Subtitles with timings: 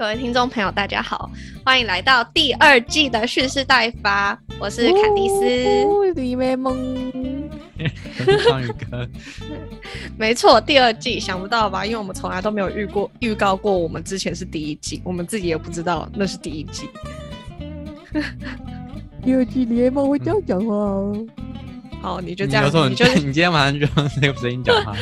[0.00, 1.30] 各位听众朋友，大家好，
[1.62, 6.74] 欢迎来到第二季的蓄势待发，我是坎迪斯，李美梦，
[10.16, 11.84] 没错，第二季想不到吧？
[11.84, 16.88] 因为我们从来都没有预过预告过，我们之前是第一季，我们自己也不知道那是第一季。
[19.22, 21.26] 第二季李美梦会这样讲话哦，
[22.00, 24.96] 好，你就这样，你有种你就你今天晚上就用 那个声音讲话，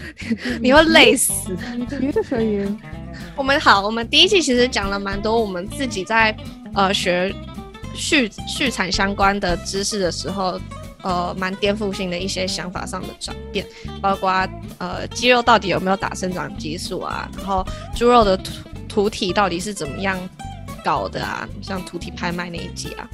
[0.60, 1.56] 你会累死。
[1.76, 2.78] 你别的声音，
[3.34, 6.36] 我们好，我们第一季其实讲了蛮多我们自己在
[6.74, 7.34] 呃学
[7.94, 10.60] 畜畜产相关的知识的时候，
[11.02, 13.64] 呃，蛮颠覆性的一些想法上的转变，
[14.02, 14.30] 包括
[14.78, 18.52] 呃鸡肉到底有没有打生长激素啊，然后猪肉的土
[18.88, 20.18] 土体到底是怎么样
[20.84, 23.08] 搞的啊，像土体拍卖那一集啊，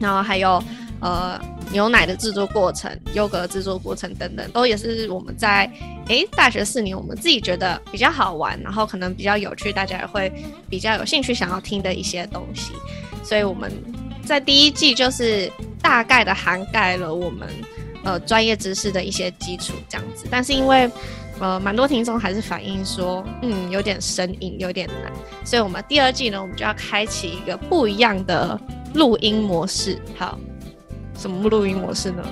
[0.00, 0.62] 然后还有
[1.00, 5.70] 呃牛奶的制作过程、优格制作过程等等，都也是我们在
[6.08, 10.32] 诶大学四年我们自己觉得比较好玩，然后可能比较有趣，大家也会
[10.68, 12.72] 比较有兴趣想要听的一些东西。
[13.22, 13.72] 所以我们
[14.24, 15.50] 在第一季就是
[15.82, 17.48] 大概的涵盖了我们
[18.04, 20.88] 呃专业知识的一些基础这样子，但是因为
[21.40, 25.12] 呃蛮多听众还是反映说，嗯有点生硬，有点难，
[25.44, 28.58] 所以我们第二季呢，我们就要开启一个不一样的
[28.94, 29.98] 录音模式。
[30.16, 30.38] 好，
[31.16, 32.22] 什么录音模式呢？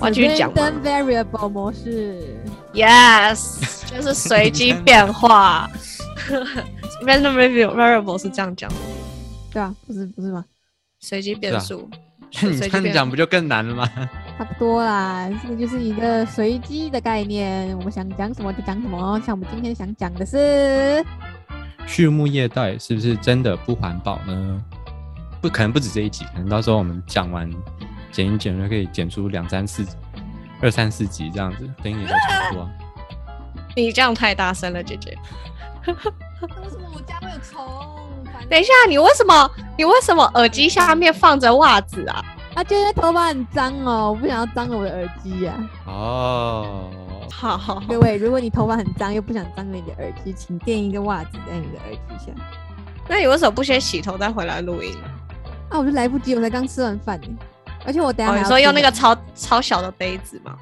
[0.00, 2.36] 我要继续讲吗 Random variable 模式
[2.72, 5.70] ，Yes， 就是随机变化。
[7.02, 8.76] Random variable 是这样讲的，
[9.52, 10.44] 对啊，不是不是吗？
[11.00, 11.88] 随机变数。
[12.40, 13.86] 你这样讲不就更难了吗？
[14.38, 19.20] 差不多啦，这个就是一个随机的概念，我们想讲什么就讲什么。
[19.24, 21.04] 像我们今天想讲的是，
[21.86, 24.64] 畜牧业到底是不是真的不环保呢？
[25.42, 27.50] 不可能不止这一集，可能到时候我们讲完
[28.12, 29.84] 剪一剪就可以剪出两三四、
[30.60, 32.68] 二三四集这样子，等也就差不多。
[33.74, 35.18] 你这样太大声了，姐姐。
[35.86, 35.94] 为
[36.68, 37.64] 什么我家会有虫？
[38.48, 42.22] 等一下，你为什么你为什么耳机下面放着袜子啊？
[42.54, 45.54] 啊，今天头发很脏哦，我不想要脏了我的耳机呀、
[45.86, 46.90] 哦，
[47.32, 52.32] 好好，各位，如果你头发很脏又不想脏了你的耳机，请垫一个袜子在你的耳机下。
[53.08, 54.94] 那你为什么不先洗头再回来录音？
[55.70, 57.28] 啊，我就来不及，我才刚吃完饭呢，
[57.84, 60.56] 而且我等下哦，你说用那个超超小的杯子嘛？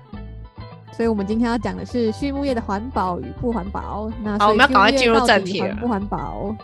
[0.92, 4.10] 所以我们今天要讲的是畜牧业的环保与不环保。
[4.22, 6.54] 那好我们要赶快进入正题不环保？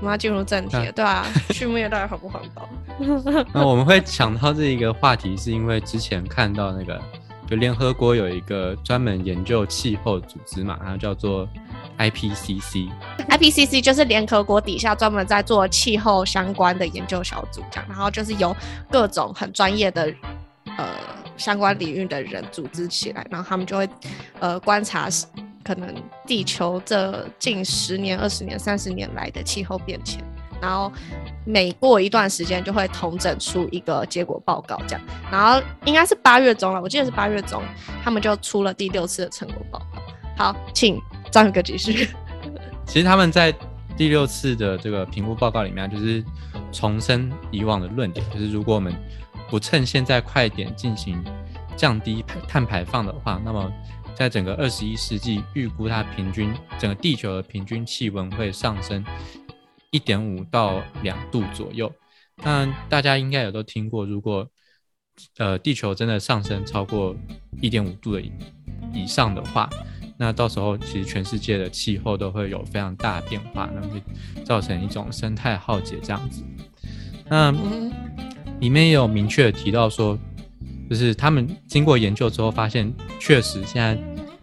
[0.00, 2.68] 我们要进入正题了，对啊，畜牧业到底环不环保？
[3.52, 7.00] 那我们会想到这一个话题，是因为之前看到那个，
[7.46, 11.46] 就联合国有一个专门研究气候组织嘛，它叫做
[12.00, 12.88] IPCC。
[13.28, 18.56] IPCC 就是联合国底下专门在做气候相关的研究小组，这样，然后就是由
[18.90, 20.12] 各种很专业的
[20.78, 20.88] 呃
[21.36, 23.88] 相关领域的人组织起来，然后他们就会
[24.40, 25.08] 呃观察
[25.62, 25.94] 可能
[26.26, 30.24] 地球这近十年、二十年、三十年来的气候变迁，
[30.60, 30.90] 然后
[31.44, 35.00] 每过一段时间就会统整出一个结果报告，这样，
[35.30, 37.62] 然后应该是八月中了，我记得是八月中，
[38.02, 40.02] 他们就出了第六次的成果报告。
[40.36, 40.98] 好，请
[41.30, 42.08] 张宇哥继续。
[42.86, 43.54] 其实他们在
[43.96, 46.24] 第六次的这个评估报告里面，就是
[46.72, 48.94] 重申以往的论点，就是如果我们
[49.48, 51.22] 不趁现在快点进行
[51.76, 53.70] 降低碳排放的话，那么
[54.14, 59.04] 在整个二十一世纪，预估它平均整个地球的平均气温会上升
[59.90, 61.92] 一点五到两度左右。
[62.42, 64.48] 那大家应该也都听过，如果
[65.38, 67.14] 呃地球真的上升超过
[67.60, 68.22] 一点五度的
[68.92, 69.68] 以上的话，
[70.22, 74.02] 那到时候其实全世界的气候都会有非常大的变化，那会
[74.44, 76.44] 造成一种生态浩劫这样子。
[77.26, 77.90] 那嗯
[78.60, 80.18] 里面也有明确的提到说，
[80.90, 83.98] 就是他们经过研究之后发现，确实现在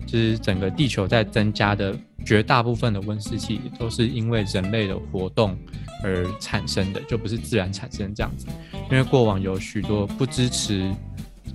[0.08, 1.96] 就是整个地球在增加的
[2.26, 5.56] 绝大部分的温室气体都是因为人类的活动
[6.04, 8.48] 而产生的，就不是自然产生这样子。
[8.90, 10.92] 因为过往有许多不支持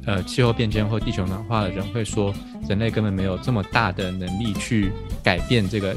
[0.06, 2.34] 呃气候变迁或地球暖化的人会说，
[2.68, 4.92] 人类根本没有这么大的能力去
[5.22, 5.96] 改变这个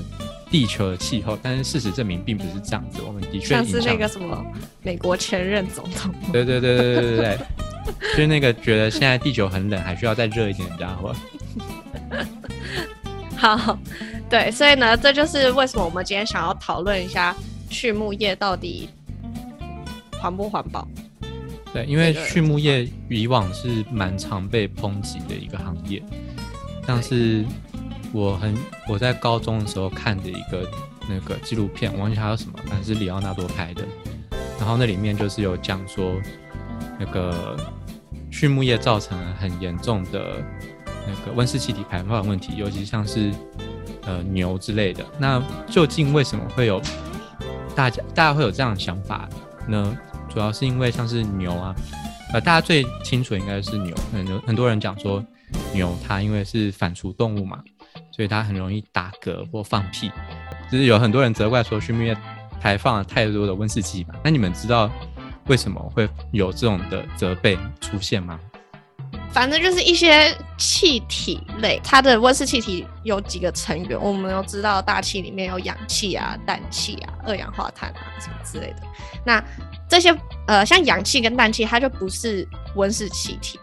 [0.49, 4.45] 地球的气候，但是事实证明并不是这样子，我们的确像是那个什么
[4.83, 7.37] 美国前任总统，对对对对对对对，
[8.11, 11.13] 就是那个觉得现在地球很冷，还需要再热一点的家伙。
[13.35, 13.77] 好，
[14.29, 17.35] 对，所以呢，这就是为什么我们今天想要讨论一下
[17.69, 18.87] 畜牧业到底
[20.19, 20.87] 环不环保。
[21.75, 26.01] 对，因为畜牧业以往是蛮常被抨击的一个行业，
[26.87, 27.43] 像是
[28.13, 28.55] 我很
[28.87, 30.65] 我在高中的时候看的一个
[31.09, 33.83] 那个纪录片，我忘记它叫什么，反正是里奥纳多拍的。
[34.57, 36.13] 然后那里面就是有讲说，
[36.97, 37.57] 那个
[38.31, 40.41] 畜牧业造成了很严重的
[41.05, 43.33] 那个温室气体排放问题，尤其像是
[44.03, 45.03] 呃牛之类的。
[45.19, 46.81] 那究竟为什么会有
[47.75, 49.27] 大家大家会有这样的想法
[49.67, 49.97] 呢？
[50.35, 51.73] 主要是因为像是牛啊，
[52.33, 55.23] 呃，大家最清楚应该是牛，很多很多人讲说
[55.73, 57.63] 牛它因为是反刍动物嘛，
[58.11, 60.11] 所以它很容易打嗝或放屁，
[60.69, 62.13] 就是有很多人责怪说畜牧业
[62.59, 64.15] 排放了太多的温室气体嘛。
[64.21, 64.91] 那你们知道
[65.47, 68.37] 为什么会有这种的责备出现吗？
[69.35, 78.83] 反正就是一些气体类，它的温室气体有几个成员，我们都知道，大气里面有氧气啊、氮气啊、二氧化碳啊什么之类的。
[79.25, 79.43] 那
[79.89, 80.17] 这些
[80.47, 83.59] 呃，像氧气跟氮气，它就不是温室气体。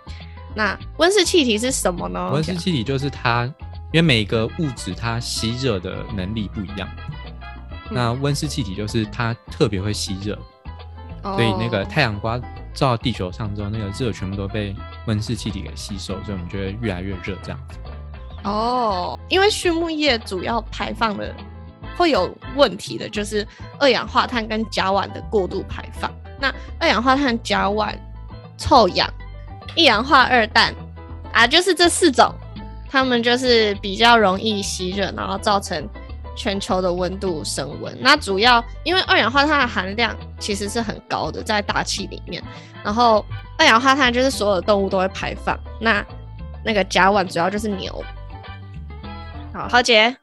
[0.55, 2.31] 那温室气体是什么呢？
[2.31, 3.47] 温室气体就是它，
[3.93, 6.87] 因为每个物质它吸热的能力不一样。
[7.91, 10.39] 那温室气体就是它特别会吸热，
[11.23, 12.39] 所以那个太阳光
[12.75, 14.75] 照地球上之后，那个热全部都被
[15.07, 17.79] 温室气体给吸收，所以我们就会越来越热这样子。
[18.45, 21.35] 哦，因为畜牧业主要排放的
[21.97, 23.47] 会有问题的，就是
[23.79, 26.11] 二氧化碳跟甲烷的过度排放。
[26.41, 27.95] 那二氧化碳、甲烷、
[28.59, 29.09] 臭氧、
[29.77, 30.75] 一氧化二氮
[31.33, 32.35] 啊，就是这四种，
[32.91, 35.89] 它们就是比较容易吸热，然后造成
[36.37, 37.96] 全球的温度升温。
[38.00, 42.43] 那主要因为二氧化碳的含量其实是很高的，在大气里面，
[42.82, 43.25] 然后
[43.58, 45.58] 二氧化碳就是所有的动物都会排放。
[45.81, 46.05] 那
[46.64, 48.05] 那个甲烷主要就是牛。
[49.52, 50.17] 好，豪杰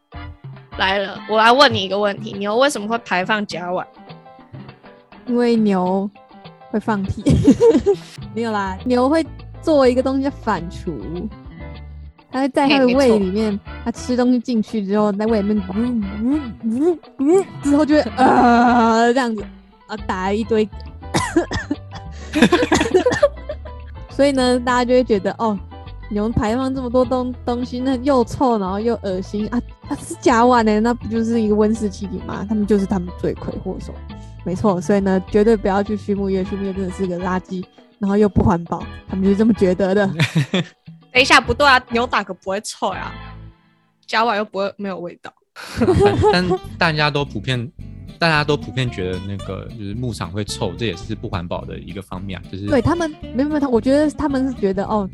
[0.78, 3.86] 来了，我来问你一个问题：牛为什么会排放甲烷？
[5.28, 6.10] 因为牛
[6.72, 7.24] 会放屁，
[8.34, 9.24] 没有啦，牛会
[9.62, 11.30] 做一个东西反刍，
[12.32, 15.74] 它会在它的胃里面，它吃东西进去之后，在胃里面呜
[16.24, 19.44] 呜呜呜，之后就会啊这样子
[19.88, 20.68] 啊打了一堆，
[24.10, 25.58] 所以呢，大家就会觉得哦。
[26.12, 29.62] 你们排放这么多东东西，那又臭，然后又恶心啊！
[29.88, 32.44] 它是甲烷呢，那不就是一个温室气体吗？
[32.50, 33.94] 他们就是他们罪魁祸首，
[34.44, 34.82] 没错。
[34.82, 37.64] 所以呢，绝对不要去畜牧业，畜牧业真的是个垃圾，
[38.00, 40.10] 然后又不环保，他们就是这么觉得的。
[41.12, 43.12] 等一下，不对啊，牛打可不会臭呀，
[44.06, 45.34] 甲烷又不会没有味道。
[46.32, 46.46] 但
[46.78, 47.72] 大家都普遍，
[48.18, 52.44] 大家都普遍觉得那个就是牧场会臭，这也是不环保的一个方面啊。
[52.52, 55.10] 就是对他们，没有没有他，我觉得他们是觉得哦。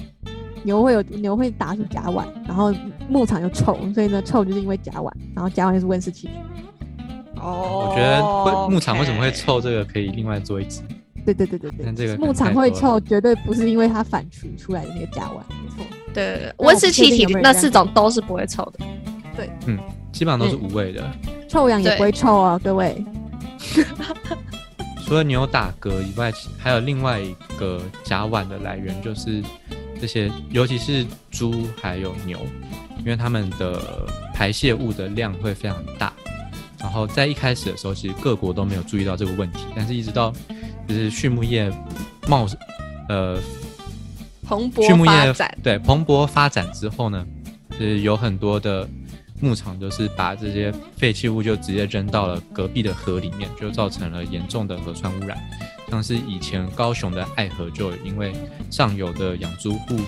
[0.66, 2.74] 牛会有牛会打出甲烷，然后
[3.08, 6.34] 牧场又臭，所以呢臭就是因为甲烷，然后甲烷就是温室气体。
[7.36, 10.82] 哦，我觉得会牧场为什么会臭，这个可以另外做一集。
[11.26, 15.86] 对对对对对，但这个牧场会臭，绝对不是因为它反刍出来的那个甲烷，没错。
[16.14, 18.80] 对，温室气体那四种都是不会臭的。
[19.36, 19.78] 对，嗯，
[20.14, 21.04] 基本上都是无味的。
[21.50, 23.04] 臭氧也不会臭啊，各位。
[25.06, 29.44] 除了牛打嗝以外，还有另外一个甲烷的来源就是。
[29.98, 32.38] 这些，尤其是猪还有牛，
[33.00, 36.12] 因为它们的排泄物的量会非常大。
[36.78, 40.34] 然后在一开始的时候，其实各国都没有注意到这个问题，但是一直到
[40.88, 41.72] 就是畜牧业
[42.28, 42.48] 冒
[43.10, 43.40] 呃
[44.44, 47.26] 蓬勃发展，对蓬勃发展之后呢，
[47.72, 48.88] 就是有很多的
[49.42, 55.38] 牧场就是把这些废弃物就直接扔到了隔壁的河里面，就造成了严重的河川污染。
[55.90, 58.34] 像是以前高雄的爱河，就因为
[58.72, 60.00] 上游的养猪户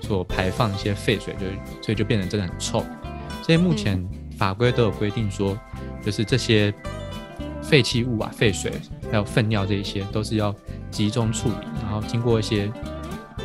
[0.00, 1.46] 所排放一些废水，就
[1.82, 2.84] 所以就变得真的很臭。
[3.42, 4.02] 所以目前
[4.38, 5.58] 法规都有规定说，
[6.04, 6.72] 就是这些
[7.64, 8.72] 废弃物啊、废水
[9.10, 10.54] 还有粪尿这一些，都是要
[10.90, 12.70] 集中处理，然后经过一些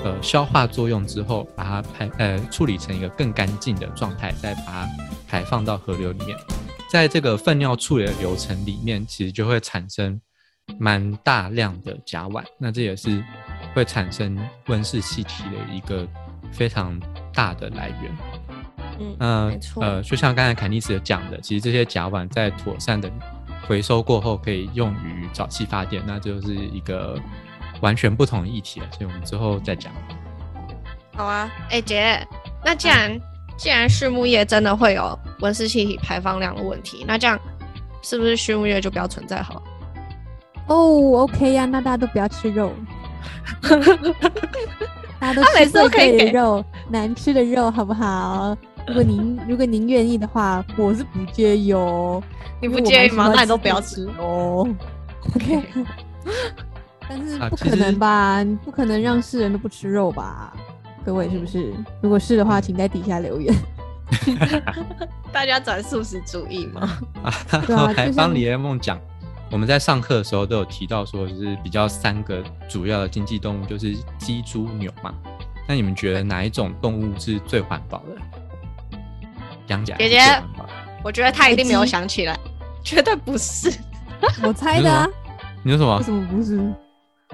[0.03, 4.89] 呃消化作用之后，把它排呃处理成一个更干净的状态，再把它
[5.27, 6.37] 排放到河流里面。
[6.91, 10.19] 在这个粪尿处理的流程里面，其实就会产生。
[10.77, 13.25] 蛮大量的甲烷，那这也是
[13.73, 16.07] 会产生温室气体的一个
[16.51, 17.01] 非常
[17.33, 18.17] 大的来源。
[19.17, 19.83] 嗯，没错。
[19.83, 23.11] 呃，就像刚才凯尼斯讲的，其实这些甲烷在妥善的
[23.69, 27.15] 回收过后，可以用于沼气发电，那就是一个
[27.81, 28.87] 完全不同的议题了。
[28.91, 29.93] 所以我们之后再讲。
[31.15, 32.27] 好啊，哎姐，
[32.65, 33.21] 那既然
[33.55, 37.39] 既然畜牧业真的会有温室气体排放量的问题，那这样
[38.01, 39.61] 是不是畜牧业就不要存在好？
[40.65, 42.73] 哦，OK 呀，那大家都不要吃肉。
[45.19, 48.57] 大家都吃最贵的肉，难吃的肉，好不好？
[48.87, 52.21] 如果您如果您愿意的话，我是不介意哦。
[52.61, 53.31] 你不介意吗？
[53.35, 54.67] 那你都不要吃哦。
[55.35, 55.63] OK。
[57.07, 58.43] 但是不可能吧？
[58.43, 60.53] 你不可能让世人都不吃肉吧？
[61.05, 61.73] 各位是不是？
[62.01, 63.55] 如果是的话，请在底下留言。
[65.31, 66.81] 大家转素食主义吗？
[67.23, 67.33] 啊，
[67.69, 68.99] 我还帮李彦梦讲。
[69.51, 75.13] 我们在上课的时候都有提到说，就是比较三个主要的经济动物，就是鸡、猪、牛嘛。
[75.67, 78.15] 那你们觉得哪一种动物是最环保的？
[79.85, 80.19] 姐姐，
[81.03, 82.37] 我觉得他一定没有想起来，
[82.83, 83.71] 绝对不是。
[84.43, 85.07] 我猜的啊，
[85.63, 86.03] 你说什么为？
[86.03, 86.57] 什么不是？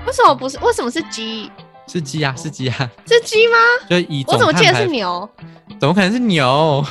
[0.06, 0.60] 为什么不是？
[0.60, 1.52] 为什么是鸡？
[1.88, 2.76] 是鸡啊，是鸡啊，
[3.08, 3.56] 是鸡吗？
[3.90, 5.28] 就以我怎么记得是牛？
[5.80, 6.86] 怎么可能是牛？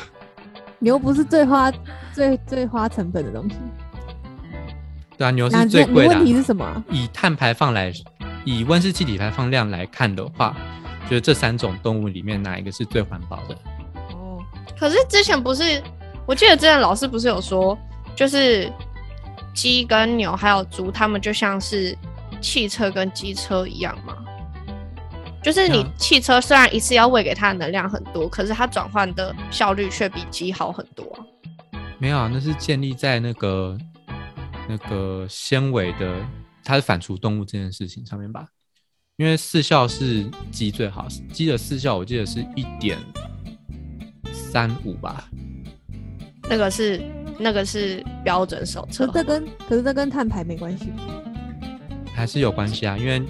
[0.78, 1.72] 牛不是最花
[2.12, 3.56] 最最花成本的东西。
[5.16, 6.82] 对啊，牛是最那你问贵的啊、题是什么啊？
[6.90, 7.92] 以碳排放来，
[8.44, 10.56] 以温室气体排放量来看的话，
[11.08, 13.56] 就是这三种动物里面哪一个是最环保的？
[14.74, 15.82] 哦，可是之前不是，
[16.26, 17.78] 我记得之前老师不是有说，
[18.16, 18.72] 就是
[19.54, 21.96] 鸡跟牛还有猪，它们就像是
[22.40, 24.16] 汽车跟机车一样吗？
[25.42, 31.20] 就是你嗯汽车虽然一次要喂给它的能量很多，可是它转换的效率却比鸡好很多啊、
[31.98, 33.76] 没有啊，那是建立在那个
[34.66, 36.16] 那个纤维的，
[36.64, 38.46] 它是反刍动物这件事情上面吧？
[39.16, 42.98] 因为四效是鸡最好，鸡的四效我记得是一点
[44.54, 45.24] 三五吧？
[46.48, 47.02] 那个是
[47.40, 50.92] 那个是标准手册可是，这跟可是这跟碳排没关系。
[52.14, 52.96] 还是有关系啊？
[52.96, 53.20] 因为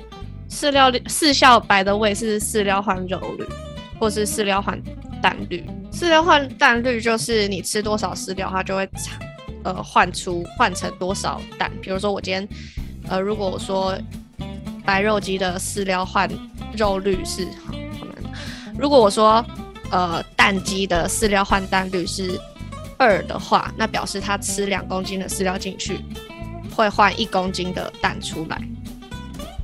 [0.50, 3.47] 饲料率饲料白的位是饲料换肉率，
[3.99, 4.78] 或是饲料换
[5.23, 5.64] 蛋率。
[5.90, 9.19] 饲料换蛋率就是你吃多少饲料，它就会产
[9.62, 11.73] 呃换出换成多少蛋。
[11.81, 12.47] 比如说我今天
[13.09, 13.97] 呃，如果我说
[14.85, 16.31] 白肉鸡的饲料换
[16.76, 18.33] 肉率是好好难，
[18.78, 19.43] 如果我说
[19.91, 22.41] 呃蛋鸡的饲料换蛋率是
[22.97, 26.00] 二的话，那表示它吃两公斤的饲料进去，
[26.75, 28.61] 会换一公斤的蛋出来。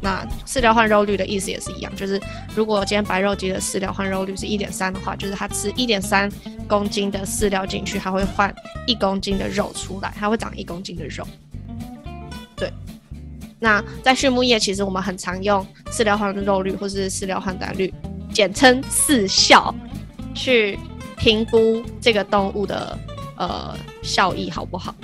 [0.03, 2.19] 那饲料换肉率的意思也是一样，就是
[2.55, 6.31] 如果今天白肉鸡的饲料换肉率是一点三的话，就是它吃一点三
[6.67, 8.55] 公斤的饲料进去，它会换
[8.87, 11.27] 一公斤的肉出来，它会长一公斤的肉。
[12.57, 12.73] 对，
[13.59, 17.93] 那在畜牧业，其实我们很常用饲料换肉率或是饲料换蛋率，
[18.33, 19.75] 简称饲效，
[20.35, 20.79] 去
[21.17, 22.99] 评估这个动物的
[23.37, 24.95] 呃效益好不好。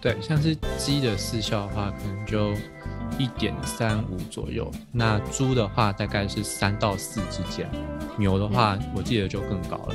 [0.00, 2.52] 对，像是鸡的四效的话，可能就
[3.18, 4.70] 一点三五左右。
[4.92, 7.68] 那猪的话大概是三到四之间，
[8.16, 9.94] 牛的话我记得就更高了。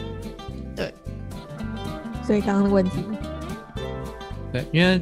[0.75, 0.93] 对
[2.25, 3.03] 所以刚刚的问题，
[4.51, 5.01] 对，因为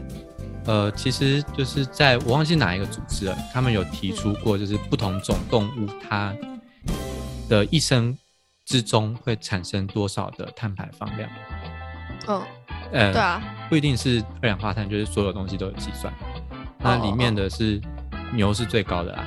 [0.66, 6.36] 呃，其实就是在我忘记哪一个组织了，他们有提出过，就是不同种动物它
[7.48, 8.16] 的一生
[8.70, 11.28] 之中会产生多少的碳排放量。
[12.28, 12.40] 嗯，
[12.92, 16.14] 呃，对啊，不一定是二氧化碳，就是所有东西都有计算。
[16.78, 17.82] 那里面的是
[18.32, 19.26] 牛是最高的啦。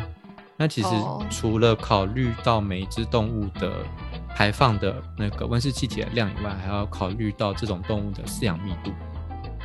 [0.57, 3.85] 那其实哦除了考虑到每一只动物的
[4.29, 8.93] 排放的那个温室气体的量以外，还要考虑到这种动物的饲养密度。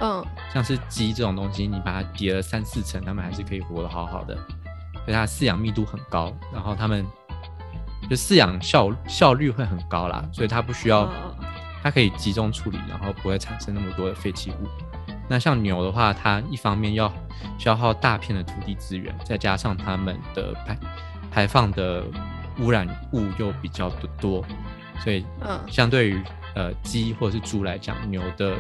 [0.02, 4.36] 嗯，像是鸡这种东西，你把它叠了三四层，它们还是可以活得好好的，
[5.06, 7.06] 所以它的饲养密度很高，然后它们
[8.10, 11.36] 就饲养效效率会很高啦，所以它不需要，嗯
[11.84, 14.68] 它可以集中处理，然后不会产生那么多的废弃物。
[15.30, 17.12] 那像牛的话，它一方面要
[17.58, 20.78] 消耗大片的土地资源，再加上它们的排
[21.32, 22.04] 排放的
[22.60, 24.44] 污染物又比较的多，
[25.00, 26.22] 所以嗯相对于
[26.56, 28.56] 呃鸡或者是猪来讲，牛的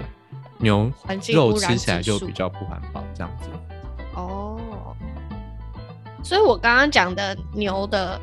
[0.60, 0.91] 牛
[1.34, 3.50] 肉吃起来就比较不环保，这样子。
[4.13, 4.96] 哦，
[6.24, 8.20] 所以我刚刚讲的牛的，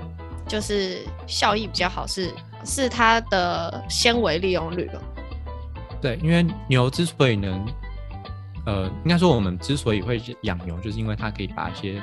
[0.47, 2.33] 就是效益比较好是，
[2.65, 5.03] 是它的纤维利用率了。
[6.01, 7.67] 对，因为牛之所以能，
[8.67, 12.03] 呃，应该说我们之所以会养牛，就是因为它可以把一些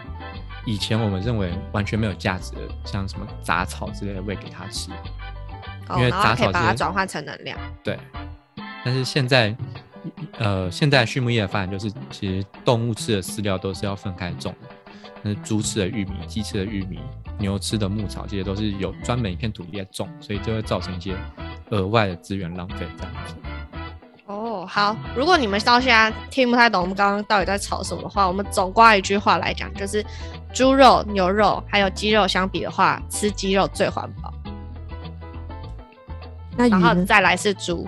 [0.65, 4.91] 以前我们认为完全没有价值的，像什么杂草之类的喂给它吃。
[5.87, 7.57] 哦，因为杂草是把它转换成能量。
[7.83, 7.99] 对，
[8.83, 9.55] 但是现在，
[10.39, 14.67] 呃，现在畜牧业的发展就是，其实动物吃的饲料都是要分开种的，
[15.23, 16.99] 那猪吃的玉米、鸡吃的玉米、
[17.37, 21.15] 牛吃的牧草，这些都是有专门一片土地在种，所以就会造成一些
[21.69, 23.35] 额外的资源浪费这样子。
[24.25, 30.03] 哦，好，如果你们到现在听不太懂我们刚刚到底在吵什么的话，我们总挂一句话来讲，就是
[30.53, 34.33] 猪肉、牛肉还有鸡肉相比的话，吃鸡肉最环保，
[36.57, 36.69] 那？
[36.69, 37.85] 然后再来是猪。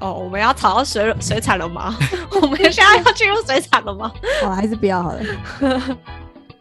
[0.00, 1.94] 哦，我们要吵到水水产了吗？
[2.42, 4.12] 我们现在要进入水产了吗？
[4.42, 5.20] 好，还是不要好了。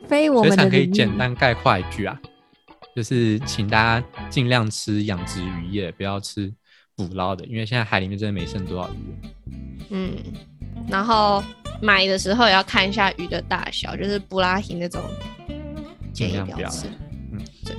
[0.07, 2.19] 非我们的水产可以简单概括一句啊，
[2.95, 6.51] 就是请大家尽量吃养殖渔业，不要吃
[6.95, 9.51] 捕捞的，因为现在海里面真的没剩多少鱼。
[9.89, 10.11] 嗯，
[10.89, 11.43] 然后
[11.81, 15.01] 买的时候也要看一下鱼的大小，就是布拉提那种，
[16.13, 16.87] 尽量不要吃。
[17.31, 17.75] 嗯，对。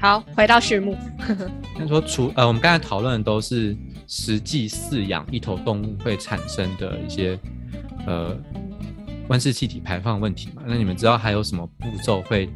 [0.00, 0.96] 好，回到序幕。
[1.78, 3.76] 那说除呃，我们刚才讨论的都是
[4.08, 7.38] 实际饲养一头动物会产生的一些
[8.04, 8.36] 呃
[9.32, 10.62] 温室气体排放问题嘛？
[10.66, 12.50] 那你们知道还有什么步骤会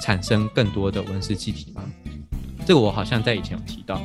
[0.00, 1.82] 产生更多的温室气体吗？
[2.64, 4.00] 这个我好像在以前有提到。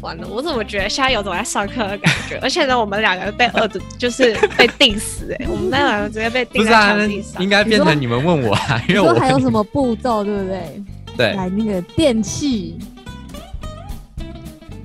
[0.00, 2.38] 完了，我怎么觉得现在有种在上课的感觉？
[2.38, 7.06] 而且呢，我们两个被饿着，就是被定死哎、我们那两个直接被定在。
[7.38, 10.82] 应该变成你们问我啊，因为我说还有什么步骤，对不对？
[11.18, 12.78] 对，来那个电器，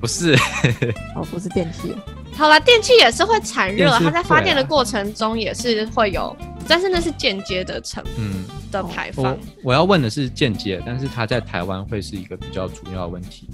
[0.01, 0.33] 不是
[1.15, 1.95] 哦，不是电器，
[2.35, 6.35] 好了，电器也是会产热，它在发电的过程中也是会有，
[6.67, 9.37] 但是那是间接的成嗯，的排放我。
[9.63, 13.49] 我要问的是间接，但是它在台湾会是一个比较主要的问题。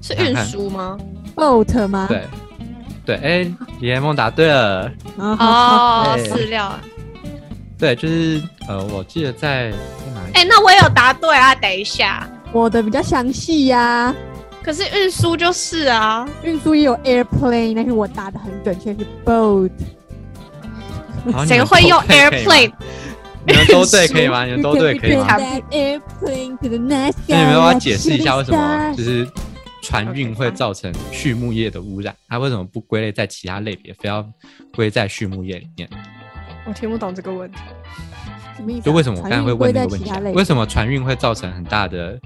[0.00, 0.96] 是运输吗
[1.34, 2.06] ？boat 吗？
[2.08, 2.24] 对，
[3.04, 4.90] 对，哎，李彦梦答对了。
[5.16, 6.80] 哦，饲料啊。
[7.76, 9.76] 对，就是呃，我记得在在
[10.14, 10.32] 哪里？
[10.32, 11.54] 哎、那我也有答对啊！
[11.56, 14.14] 等一下，我的比较详细呀，
[14.66, 19.70] 可是运输就是啊，运输也有 airplane，但是我答的很准确是 boat。
[21.46, 22.72] 谁会用 airplane？
[23.46, 24.44] 你们都对 可以吗？
[24.44, 25.28] 你们都对可以吗
[25.70, 29.24] ？airplane to the next 那你们要不要解释一下为什么就是
[29.82, 32.12] 船运会造成畜牧业的污染？
[32.26, 34.28] 它为什么不归类在其他类别，非要
[34.74, 35.88] 归在畜牧业里面？
[36.66, 37.58] 我听不懂这个问题。
[38.56, 38.82] 什么意思啊？
[38.84, 42.18] 就为什么我刚才会问这个问题、为什么船运会造成很大的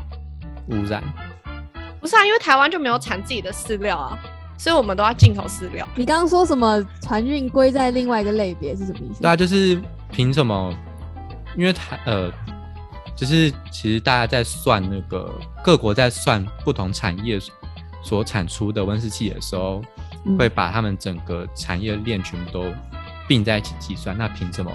[0.68, 1.04] 污染？
[2.00, 4.18] 不是啊，因为台湾就没有产自己的饲料啊，
[4.56, 5.86] 所以我们都要进口饲料。
[5.94, 9.20] 你刚刚说什么船运归在另外一个类别是什么意思？
[9.20, 9.80] 对啊，就是
[10.10, 10.74] 凭什么？
[11.56, 12.32] 因为台呃，
[13.16, 15.30] 就是其实大家在算那个
[15.64, 17.38] 各国在算不同产业
[18.02, 19.82] 所产出的温室气体的时候，
[20.24, 22.72] 嗯会把他们整个产业链全部都
[23.26, 24.16] 并在一起计算。
[24.16, 24.70] 那凭什么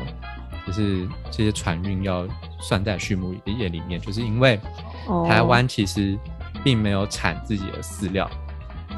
[0.68, 2.28] 就是这些船运要
[2.60, 4.00] 算在畜牧业里面？
[4.02, 4.60] 就是因为
[5.08, 6.18] 哦台湾其实
[6.66, 8.28] 并没有产自己的饲料，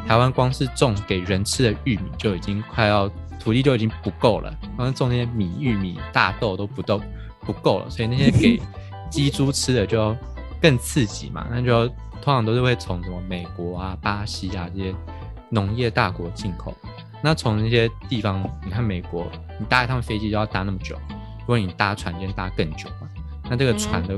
[0.08, 7.02] 台湾光是种给人吃的玉米就已经快要土地就已经不够了，光是种那些米、玉米、大豆都不都
[7.42, 8.62] 不够了，所以那些给
[9.12, 10.16] 鸡、猪吃的就
[10.62, 11.86] 更刺激嘛，那就
[12.22, 14.96] 通常都是会从什么美国啊、巴西啊这些
[15.50, 16.74] 农业大国进口。
[17.22, 19.28] 那从那些地方，你看美国，
[19.60, 20.96] 你搭一趟飞机就要搭那么久，
[21.42, 23.10] 如果你搭船，就搭更久嘛。
[23.50, 24.18] 那这个船的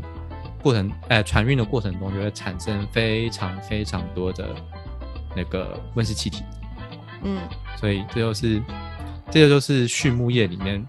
[0.61, 4.55] 过程，呃，船运的过程中就会产生非常非常多的
[5.35, 6.43] 那个温室气体，
[7.23, 7.39] 嗯，
[7.77, 8.61] 所以这就是
[9.31, 10.85] 这个就是畜牧业里面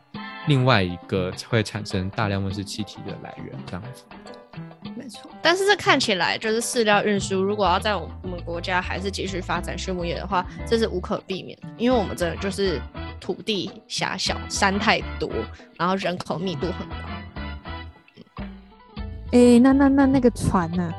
[0.47, 4.05] 另外一个会产生大量温室气体的来源，这样子。
[4.97, 5.31] 没错。
[5.43, 12.81] 但是这看起来就是饲料运输，如果要在我们国家还是继续发展畜牧业的话，这是无可避免的，因为我们真的就是
[13.21, 15.31] 土地狭小，山太多，
[15.79, 17.10] 然后人口密度很高。
[19.33, 20.93] 哎、那那那那个船呢、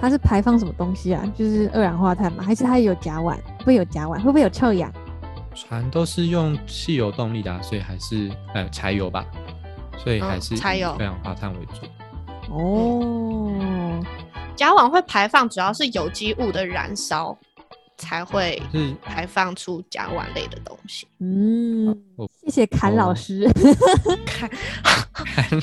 [0.00, 1.22] 它是排放什么东西啊？
[1.36, 2.42] 就是二氧化碳吗？
[2.42, 3.36] 还是它有甲烷？
[3.36, 4.14] 会不会有甲烷？
[4.16, 4.92] 会不会有臭氧？
[5.54, 9.24] 船都是用汽油动力的、啊，所以还是呃柴油吧，
[9.96, 11.86] 所以还嗯是以柴油二氧化碳为主。
[12.52, 14.04] 哦，
[14.54, 17.36] 甲烷会排放，主要是有机物的燃烧
[17.96, 21.06] 才会是排放出甲烷类的东西。
[21.20, 21.96] 嗯，
[22.44, 23.48] 谢谢侃老哦师。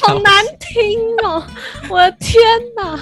[0.02, 1.44] 好难听哦！
[1.90, 2.42] 我的天
[2.76, 3.00] 哪！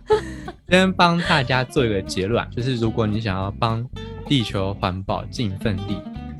[0.68, 3.86] 先帮大家做一个结论啊，就是如果你想要帮
[4.26, 5.98] 地球环保尽份力，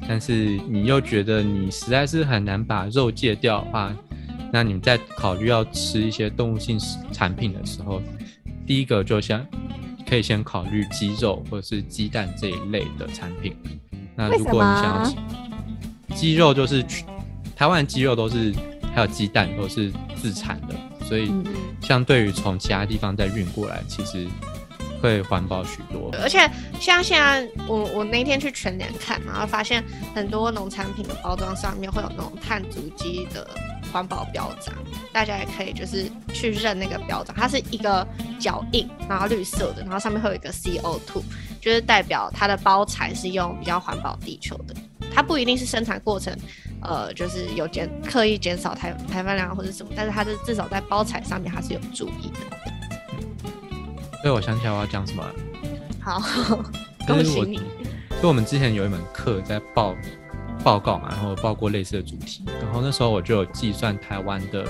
[0.08, 3.94] 但是你又觉得你实在是很难把肉戒掉的话，
[4.52, 6.78] 那你在考虑要吃一些动物性
[7.12, 8.02] 产品的时候，
[8.66, 9.46] 第一个就先
[10.08, 13.56] 可以先考虑鸡肉或者是鸡蛋这一类的产品。
[14.16, 15.12] 那如果你想要
[16.14, 16.84] 鸡肉，就是
[17.54, 18.52] 台湾鸡肉都是
[18.94, 21.44] 还有鸡蛋都是自产的，所以嗯
[21.82, 24.26] 相对于从其他地方再运过来，其实
[25.02, 26.10] 会环保许多。
[26.22, 26.48] 而且
[26.80, 29.82] 像现在我我那天去全年看，然后发现
[30.14, 33.46] 很多农产品的包装上面会有那种碳足迹的
[33.92, 34.72] 环保标章，
[35.12, 38.06] 大家也可以就是去认那个标章，它是一个
[38.38, 41.22] 脚印，然后绿色的，然后上面会有一个 CO2，
[41.60, 44.74] 就是代表它的包材是用比较环保地球的。
[45.14, 46.36] 它不一定是生产过程，
[46.84, 53.48] 呃，就是有减刻意减少排排放量或者什么，但是它是至少在包材上面它是有注意的。
[54.22, 55.34] 所以我想起来我要讲什么了，
[56.00, 56.20] 好，
[57.06, 57.60] 恭喜你。
[58.22, 59.94] 就我们之前有一门课在报
[60.62, 64.64] 报告嘛，然后报过类似的主题，然后那时候我就有计算台湾的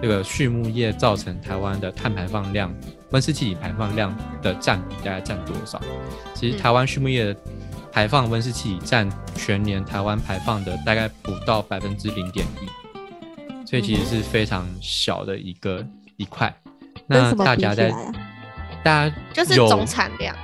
[0.00, 2.72] 这个畜牧业造成台湾的碳排放量、
[3.10, 5.80] 温室气体排放量的占比大概占多少。
[6.32, 7.36] 其实嗯台湾畜牧业的
[7.96, 15.82] 排放温室气体占全年台湾排放的大概不到百分之零点一，所以其实是非常小的一个
[16.18, 16.54] 一块。
[17.06, 18.12] 那大家在啊？
[18.84, 20.36] 大家就是有总产量，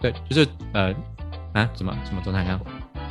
[0.00, 0.94] 对，就是呃
[1.52, 2.58] 啊什么什么总产量？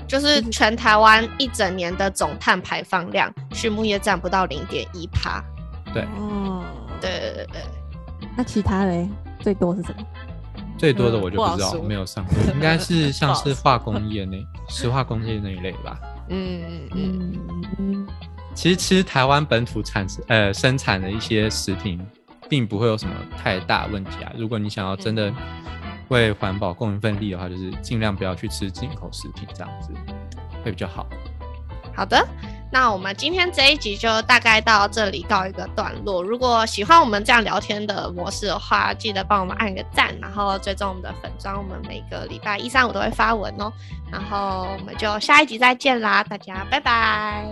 [0.08, 5.40] 就是全台湾一整年的总碳排放量，畜牧业占不到零点一趴。
[5.94, 6.66] 对，哦，
[7.00, 9.08] 对对对对，那其他嘞
[9.40, 10.04] 最多是什么？
[10.84, 15.98] 最多的嗯我就不知道，没有上过，应该是像是化工业那、石化工业那一类吧。
[16.28, 18.08] 嗯嗯嗯，嗯嗯，
[18.54, 22.06] 其实吃台湾本土产呃生产的一些食品，
[22.50, 24.34] 并不会有什么太大问题啊。
[24.38, 25.34] 如果你想要真的
[26.10, 29.94] 为环保贡一份力的话，就是尽量不要去吃进口食品，这样子
[30.66, 31.08] 会比较好。
[31.96, 32.28] 好的。
[32.74, 36.24] 那我们今天这一集就大概到这里告一个段落。
[36.24, 43.72] 如果喜欢我们这样聊天的模式的话，记得帮我们按个赞，然后追踪我们的粉砖，我们每个礼拜一、三、五都会发文哦。
[44.12, 47.46] 然后我们就下一集再见啦，大家拜拜。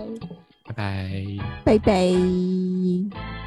[0.64, 1.24] 拜拜。
[1.64, 3.41] 拜拜。